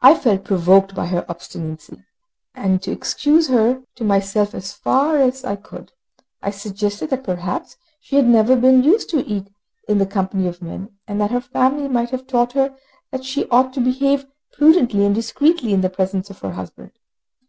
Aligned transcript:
I 0.00 0.14
felt 0.16 0.44
provoked 0.44 0.94
by 0.94 1.06
her 1.06 1.26
obstinacy, 1.28 2.04
but 2.54 2.82
to 2.82 2.92
excuse 2.92 3.48
her 3.48 3.82
to 3.96 4.04
myself 4.04 4.54
as 4.54 4.72
far 4.72 5.16
as 5.18 5.44
I 5.44 5.56
could, 5.56 5.90
I 6.40 6.50
suggested 6.52 7.10
that 7.10 7.24
perhaps 7.24 7.76
she 8.00 8.14
had 8.14 8.28
never 8.28 8.54
been 8.54 8.84
used 8.84 9.10
to 9.10 9.26
eat 9.26 9.48
in 9.88 9.98
the 9.98 10.06
company 10.06 10.46
of 10.46 10.62
men, 10.62 10.96
and 11.08 11.20
that 11.20 11.32
her 11.32 11.40
family 11.40 11.88
might 11.88 12.10
have 12.10 12.28
taught 12.28 12.52
her 12.52 12.76
that 13.10 13.24
she 13.24 13.48
ought 13.48 13.72
to 13.72 13.80
behave 13.80 14.26
prudently 14.52 15.04
and 15.04 15.12
discreetly 15.12 15.72
in 15.72 15.80
the 15.80 15.90
presence 15.90 16.30
of 16.30 16.38
her 16.38 16.52
husband. 16.52 16.92